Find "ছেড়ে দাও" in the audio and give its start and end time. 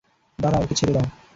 0.75-1.05